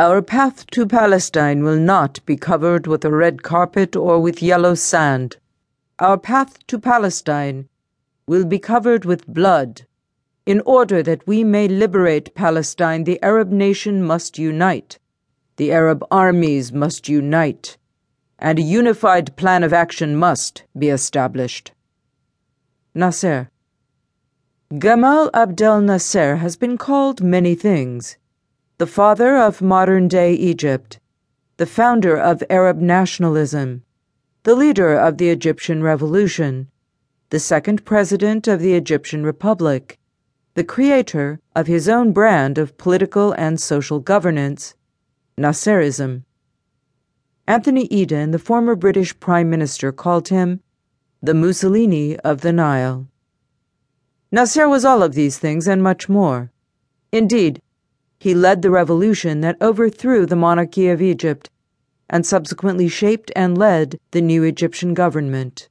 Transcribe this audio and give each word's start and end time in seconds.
Our 0.00 0.22
path 0.22 0.66
to 0.72 0.86
Palestine 0.86 1.62
will 1.62 1.78
not 1.78 2.18
be 2.26 2.36
covered 2.36 2.88
with 2.88 3.04
a 3.04 3.12
red 3.12 3.44
carpet 3.44 3.94
or 3.94 4.18
with 4.18 4.42
yellow 4.42 4.74
sand. 4.74 5.36
Our 6.00 6.18
path 6.18 6.66
to 6.66 6.80
Palestine 6.80 7.68
will 8.26 8.44
be 8.44 8.58
covered 8.58 9.04
with 9.04 9.28
blood. 9.28 9.86
In 10.46 10.60
order 10.66 11.00
that 11.04 11.24
we 11.28 11.44
may 11.44 11.68
liberate 11.68 12.34
Palestine, 12.34 13.04
the 13.04 13.22
Arab 13.22 13.52
nation 13.52 14.02
must 14.02 14.36
unite. 14.36 14.98
The 15.58 15.70
Arab 15.70 16.04
armies 16.10 16.72
must 16.72 17.08
unite. 17.08 17.78
And 18.40 18.58
a 18.58 18.62
unified 18.62 19.36
plan 19.36 19.62
of 19.62 19.72
action 19.72 20.16
must 20.16 20.64
be 20.76 20.88
established. 20.88 21.70
Nasser. 22.96 23.48
Gamal 24.72 25.30
Abdel 25.32 25.80
Nasser 25.80 26.36
has 26.36 26.56
been 26.56 26.76
called 26.78 27.22
many 27.22 27.54
things 27.54 28.16
the 28.76 28.86
father 28.88 29.36
of 29.36 29.62
modern 29.62 30.08
day 30.08 30.34
Egypt, 30.34 30.98
the 31.58 31.66
founder 31.66 32.16
of 32.16 32.42
Arab 32.50 32.78
nationalism, 32.78 33.84
the 34.42 34.56
leader 34.56 34.94
of 34.94 35.16
the 35.16 35.30
Egyptian 35.30 35.80
Revolution, 35.80 36.68
the 37.30 37.38
second 37.38 37.84
president 37.84 38.48
of 38.48 38.58
the 38.58 38.74
Egyptian 38.74 39.24
Republic, 39.24 40.00
the 40.54 40.64
creator 40.64 41.40
of 41.54 41.68
his 41.68 41.88
own 41.88 42.12
brand 42.12 42.58
of 42.58 42.76
political 42.76 43.30
and 43.32 43.60
social 43.60 44.00
governance, 44.00 44.74
Nasserism. 45.38 46.24
Anthony 47.46 47.84
Eden, 47.92 48.32
the 48.32 48.40
former 48.40 48.74
British 48.74 49.18
Prime 49.20 49.48
Minister, 49.48 49.92
called 49.92 50.28
him 50.28 50.60
the 51.22 51.34
Mussolini 51.34 52.16
of 52.18 52.40
the 52.40 52.52
Nile. 52.52 53.06
Nasser 54.32 54.68
was 54.68 54.84
all 54.84 55.00
of 55.00 55.14
these 55.14 55.38
things 55.38 55.68
and 55.68 55.80
much 55.80 56.08
more. 56.08 56.50
Indeed, 57.12 57.62
he 58.18 58.34
led 58.34 58.62
the 58.62 58.70
revolution 58.70 59.40
that 59.40 59.60
overthrew 59.60 60.26
the 60.26 60.36
monarchy 60.36 60.88
of 60.88 61.02
Egypt 61.02 61.50
and 62.08 62.24
subsequently 62.24 62.88
shaped 62.88 63.30
and 63.34 63.58
led 63.58 63.98
the 64.10 64.20
new 64.20 64.42
Egyptian 64.42 64.94
government. 64.94 65.68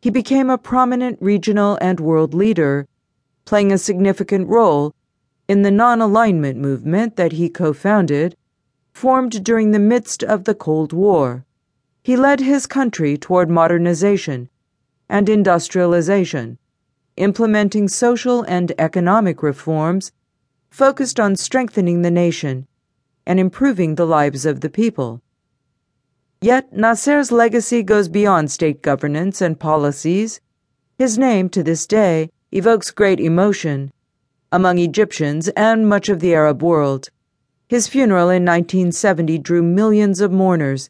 He 0.00 0.10
became 0.10 0.50
a 0.50 0.58
prominent 0.58 1.18
regional 1.20 1.78
and 1.80 1.98
world 1.98 2.34
leader, 2.34 2.86
playing 3.44 3.72
a 3.72 3.78
significant 3.78 4.48
role 4.48 4.94
in 5.48 5.62
the 5.62 5.70
non 5.70 6.00
alignment 6.00 6.58
movement 6.58 7.16
that 7.16 7.32
he 7.32 7.48
co 7.48 7.72
founded, 7.72 8.36
formed 8.92 9.42
during 9.42 9.70
the 9.70 9.78
midst 9.78 10.22
of 10.22 10.44
the 10.44 10.54
Cold 10.54 10.92
War. 10.92 11.44
He 12.02 12.16
led 12.16 12.40
his 12.40 12.66
country 12.66 13.16
toward 13.16 13.50
modernization 13.50 14.48
and 15.08 15.28
industrialization 15.28 16.58
implementing 17.18 17.88
social 17.88 18.42
and 18.42 18.72
economic 18.78 19.42
reforms 19.42 20.12
focused 20.70 21.18
on 21.18 21.36
strengthening 21.36 22.02
the 22.02 22.10
nation 22.10 22.66
and 23.26 23.38
improving 23.38 23.94
the 23.94 24.06
lives 24.06 24.46
of 24.46 24.60
the 24.60 24.70
people. 24.70 25.20
Yet 26.40 26.72
Nasser's 26.72 27.32
legacy 27.32 27.82
goes 27.82 28.08
beyond 28.08 28.50
state 28.50 28.80
governance 28.80 29.40
and 29.40 29.58
policies. 29.58 30.40
His 30.96 31.18
name, 31.18 31.48
to 31.50 31.62
this 31.62 31.86
day, 31.86 32.30
evokes 32.52 32.90
great 32.90 33.20
emotion 33.20 33.92
among 34.50 34.78
Egyptians 34.78 35.48
and 35.48 35.88
much 35.88 36.08
of 36.08 36.20
the 36.20 36.34
Arab 36.34 36.62
world. 36.62 37.10
His 37.68 37.86
funeral 37.86 38.30
in 38.30 38.44
1970 38.44 39.38
drew 39.38 39.62
millions 39.62 40.20
of 40.20 40.32
mourners 40.32 40.88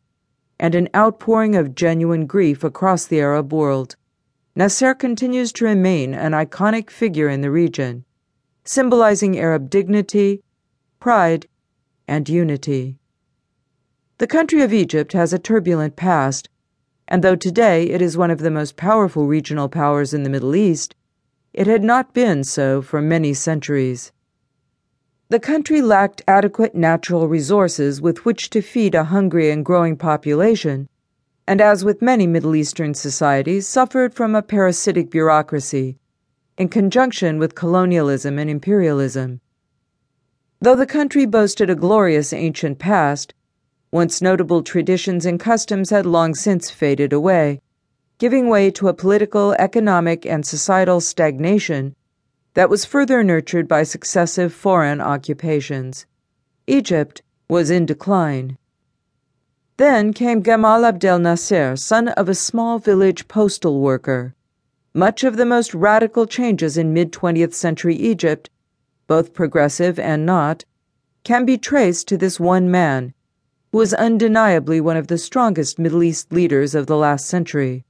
and 0.61 0.75
an 0.75 0.89
outpouring 0.95 1.57
of 1.57 1.75
genuine 1.75 2.27
grief 2.27 2.63
across 2.63 3.07
the 3.07 3.20
Arab 3.20 3.53
world. 3.53 3.97
Nasser 4.55 4.95
continues 4.95 5.53
to 5.53 5.65
remain 5.65 6.15
an 6.15 6.33
iconic 6.33 6.91
figure 6.91 7.29
in 7.29 7.41
the 7.41 7.51
region, 7.51 8.05
symbolizing 8.69 9.38
Arab 9.38 9.70
dignity, 9.70 10.42
pride, 11.00 11.47
and 12.06 12.28
unity. 12.28 12.98
The 14.19 14.27
country 14.27 14.61
of 14.61 14.74
Egypt 14.74 15.14
has 15.14 15.33
a 15.33 15.38
turbulent 15.38 15.97
past, 15.97 16.50
and 17.08 17.24
though 17.24 17.34
today 17.34 17.84
it 17.89 18.02
is 18.02 18.19
one 18.19 18.30
of 18.30 18.41
the 18.41 18.50
most 18.50 18.77
powerful 18.77 19.27
regional 19.27 19.70
powers 19.70 20.12
in 20.12 20.23
the 20.23 20.28
Middle 20.28 20.55
East, 20.55 20.95
it 21.55 21.67
had 21.67 21.83
not 21.83 22.12
been 22.12 22.45
so 22.45 22.83
for 22.83 23.01
many 23.01 23.33
centuries. 23.33 24.12
The 25.30 25.40
country 25.40 25.80
lacked 25.80 26.20
adequate 26.28 26.74
natural 26.74 27.27
resources 27.27 28.02
with 28.02 28.27
which 28.27 28.51
to 28.51 28.61
feed 28.61 28.95
a 28.95 29.05
hungry 29.05 29.51
and 29.51 29.64
growing 29.64 29.96
population 29.96 30.90
and 31.46 31.62
as 31.62 31.86
with 31.86 32.02
many 32.02 32.27
Middle 32.27 32.55
Eastern 32.55 32.92
societies, 32.92 33.67
suffered 33.67 34.12
from 34.12 34.34
a 34.34 34.42
parasitic 34.42 35.08
bureaucracy 35.08 35.96
in 36.58 36.69
conjunction 36.69 37.39
with 37.39 37.55
colonialism 37.55 38.39
and 38.39 38.51
imperialism. 38.51 39.41
Though 40.61 40.74
the 40.74 40.86
country 40.86 41.24
boasted 41.24 41.70
a 41.70 41.77
glorious 41.77 42.33
ancient 42.33 42.80
past, 42.80 43.33
once 43.92 44.20
notable 44.20 44.64
traditions 44.64 45.24
and 45.24 45.39
customs 45.39 45.91
had 45.91 46.05
long 46.05 46.35
since 46.35 46.69
faded 46.69 47.13
away, 47.13 47.61
giving 48.19 48.48
way 48.48 48.73
to 48.73 48.89
a 48.89 48.95
political, 48.95 49.52
economic, 49.52 50.27
and 50.27 50.45
societal 50.45 51.01
stagnation 51.01 51.95
that 52.55 52.69
was 52.69 52.85
further 52.85 53.23
nurtured 53.23 53.69
by 53.69 53.85
successive 53.85 54.52
foreign 54.52 55.01
occupations. 55.01 56.07
Egypt 56.67 57.23
was 57.48 57.70
in 57.70 57.86
decline. 57.86 58.58
Then 59.77 60.13
came 60.13 60.42
Gamal 60.42 60.85
Abdel 60.85 61.20
Nasser, 61.20 61.77
son 61.77 62.08
of 62.08 62.29
a 62.29 62.35
small 62.35 62.80
village 62.80 63.29
postal 63.29 63.80
worker. 63.80 64.35
Much 64.98 65.23
of 65.23 65.36
the 65.36 65.47
most 65.47 65.75
radical 65.75 66.27
changes 66.27 66.77
in 66.77 66.92
mid 66.92 67.13
20th 67.13 67.55
century 67.55 67.95
Egypt, 67.95 68.51
both 69.07 69.33
progressive 69.33 69.97
and 69.97 70.27
not, 70.27 70.64
can 71.23 71.45
be 71.45 71.57
traced 71.57 72.09
to 72.09 72.17
this 72.17 72.41
one 72.41 72.69
man, 72.69 73.14
who 73.70 73.79
was 73.79 73.95
undeniably 73.95 74.81
one 74.81 74.97
of 74.97 75.07
the 75.07 75.17
strongest 75.17 75.79
Middle 75.79 76.03
East 76.03 76.33
leaders 76.33 76.75
of 76.75 76.89
the 76.89 76.97
last 76.97 77.29
century. 77.29 77.85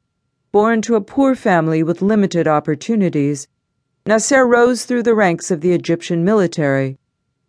Born 0.53 0.83
to 0.83 0.97
a 0.97 1.01
poor 1.01 1.35
family 1.35 1.83
with 1.83 2.03
limited 2.03 2.47
opportunities, 2.47 3.49
Nasser 4.05 4.47
rose 4.47 4.85
through 4.85 5.05
the 5.05 5.15
ranks 5.15 5.51
of 5.51 5.63
the 5.63 5.73
Egyptian 5.73 6.27
military, 6.27 6.99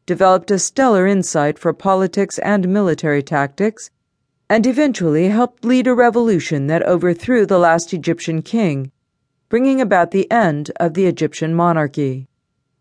developed 0.06 0.52
a 0.52 0.58
stellar 0.58 1.06
insight 1.06 1.60
for 1.60 1.74
politics 1.74 2.40
and 2.40 2.70
military 2.70 3.22
tactics, 3.22 3.92
and 4.50 4.66
eventually 4.66 5.28
helped 5.28 5.66
lead 5.66 5.86
a 5.86 5.94
revolution 5.94 6.68
that 6.68 6.84
overthrew 6.84 7.46
the 7.46 7.60
last 7.60 7.94
Egyptian 7.94 8.42
king, 8.42 8.94
bringing 9.50 9.82
about 9.82 10.12
the 10.12 10.32
end 10.32 10.72
of 10.80 10.94
the 10.94 11.06
Egyptian 11.06 11.54
monarchy. 11.54 12.28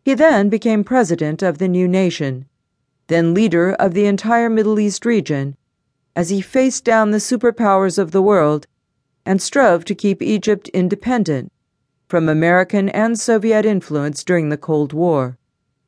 He 0.04 0.14
then 0.14 0.48
became 0.48 0.84
president 0.84 1.42
of 1.42 1.58
the 1.58 1.68
new 1.68 1.88
nation, 1.88 2.46
then 3.08 3.34
leader 3.34 3.72
of 3.72 3.94
the 3.94 4.06
entire 4.06 4.48
Middle 4.48 4.78
East 4.78 5.04
region, 5.04 5.56
as 6.14 6.30
he 6.30 6.40
faced 6.40 6.84
down 6.84 7.10
the 7.10 7.18
superpowers 7.18 7.98
of 7.98 8.12
the 8.12 8.22
world 8.22 8.66
and 9.26 9.42
strove 9.42 9.84
to 9.86 9.94
keep 9.94 10.22
Egypt 10.22 10.68
independent 10.68 11.50
from 12.06 12.28
American 12.28 12.88
and 12.90 13.18
Soviet 13.18 13.66
influence 13.66 14.22
during 14.22 14.48
the 14.48 14.56
Cold 14.56 14.92
War. 14.92 15.36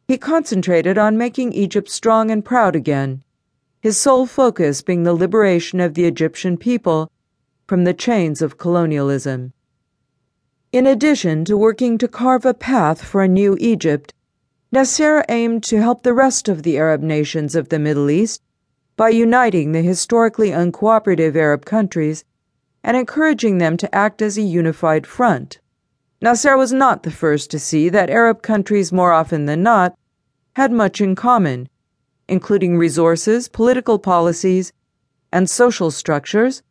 He 0.08 0.18
concentrated 0.18 0.98
on 0.98 1.16
making 1.16 1.52
Egypt 1.52 1.88
strong 1.88 2.30
and 2.30 2.44
proud 2.44 2.74
again 2.74 3.22
his 3.80 3.96
sole 3.96 4.26
focus 4.26 4.82
being 4.82 5.04
the 5.04 5.14
liberation 5.14 5.80
of 5.80 5.94
the 5.94 6.04
Egyptian 6.04 6.58
people 6.58 7.10
from 7.66 7.84
the 7.84 7.94
chains 7.94 8.42
of 8.42 8.58
colonialism. 8.58 9.54
In 10.72 10.86
addition 10.86 11.44
to 11.46 11.56
working 11.56 11.98
to 11.98 12.06
carve 12.06 12.46
a 12.46 12.54
path 12.54 13.02
for 13.02 13.22
a 13.22 13.28
new 13.28 13.56
Egypt, 13.58 14.14
Nasser 14.70 15.24
aimed 15.28 15.64
to 15.64 15.82
help 15.82 16.04
the 16.04 16.14
rest 16.14 16.48
of 16.48 16.62
the 16.62 16.78
Arab 16.78 17.02
nations 17.02 17.56
of 17.56 17.70
the 17.70 17.78
Middle 17.80 18.08
East 18.08 18.40
by 18.96 19.08
uniting 19.08 19.72
the 19.72 19.82
historically 19.82 20.50
uncooperative 20.50 21.34
Arab 21.34 21.64
countries 21.64 22.24
and 22.84 22.96
encouraging 22.96 23.58
them 23.58 23.76
to 23.78 23.92
act 23.92 24.22
as 24.22 24.38
a 24.38 24.42
unified 24.42 25.08
front. 25.08 25.58
Nasser 26.22 26.56
was 26.56 26.72
not 26.72 27.02
the 27.02 27.10
first 27.10 27.50
to 27.50 27.58
see 27.58 27.88
that 27.88 28.08
Arab 28.08 28.40
countries, 28.40 28.92
more 28.92 29.10
often 29.12 29.46
than 29.46 29.64
not, 29.64 29.98
had 30.54 30.70
much 30.70 31.00
in 31.00 31.16
common 31.16 31.68
including 32.28 32.78
resources, 32.78 33.48
political 33.48 33.98
policies, 33.98 34.72
and 35.32 35.50
social 35.50 35.90
structures, 35.90 36.62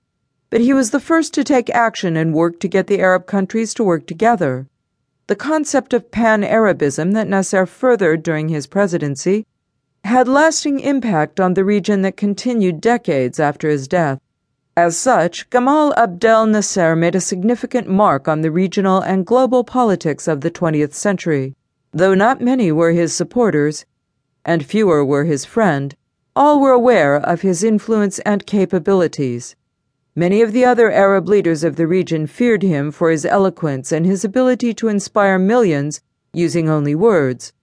but 0.50 0.62
he 0.62 0.74
was 0.74 0.92
the 0.92 1.00
first 1.00 1.34
to 1.34 1.44
take 1.44 1.70
action 1.70 2.18
and 2.18 2.34
work 2.34 2.60
to 2.60 2.68
get 2.68 2.88
the 2.88 3.00
Arab 3.00 3.28
countries 3.28 3.74
to 3.74 3.84
work 3.84 4.08
together. 4.08 4.68
The 5.28 5.36
concept 5.36 5.94
of 5.94 6.10
pan 6.10 6.44
Arabism 6.44 7.12
that 7.12 7.28
Nasser 7.28 7.68
furthered 7.68 8.24
during 8.24 8.50
his 8.50 8.66
presidency 8.66 9.46
had 10.04 10.28
lasting 10.28 10.80
impact 10.80 11.40
on 11.40 11.54
the 11.54 11.64
region 11.64 12.02
that 12.02 12.18
continued 12.18 12.82
decades 12.82 13.40
after 13.40 13.70
his 13.70 13.88
death. 13.88 14.20
As 14.76 14.98
such, 14.98 15.50
Gamal 15.50 15.94
Abdel 15.98 16.48
Nasser 16.48 16.96
made 16.96 17.14
a 17.14 17.22
significant 17.22 17.88
mark 17.88 18.28
on 18.28 18.42
the 18.42 18.50
regional 18.50 19.02
and 19.02 19.26
global 19.26 19.64
politics 19.64 20.28
of 20.28 20.42
the 20.42 20.50
20th 20.50 20.94
century. 20.94 21.54
Though 21.92 22.16
not 22.16 22.42
many 22.42 22.72
were 22.72 22.92
his 22.92 23.14
supporters, 23.14 23.86
and 24.46 24.66
fewer 24.66 25.04
were 25.04 25.26
his 25.26 25.46
friend, 25.46 25.96
all 26.36 26.62
were 26.62 26.72
aware 26.72 27.18
of 27.18 27.42
his 27.42 27.64
influence 27.64 28.20
and 28.20 28.46
capabilities. 28.46 29.56
Many 30.20 30.42
of 30.42 30.52
the 30.52 30.66
other 30.66 30.92
Arab 30.92 31.30
leaders 31.30 31.64
of 31.64 31.78
the 31.78 31.88
region 31.88 32.28
feared 32.28 32.62
him 32.62 32.92
for 32.92 33.10
his 33.10 33.24
eloquence 33.26 33.90
and 33.90 34.06
his 34.06 34.26
ability 34.26 34.74
to 34.74 34.90
inspire 34.90 35.40
millions 35.40 36.02
using 36.34 36.68
only 36.68 36.94
words. 36.94 37.54